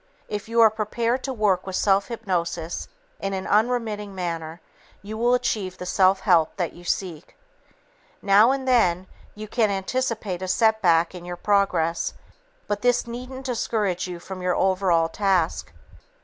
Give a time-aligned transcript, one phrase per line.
[0.27, 2.87] If you are prepared to work with self hypnosis
[3.19, 4.59] in an unremitting manner,
[5.03, 7.37] you will achieve the self help that you seek.
[8.19, 12.15] Now and then, you can anticipate a setback in your progress,
[12.65, 15.71] but this needn't discourage you from your overall task.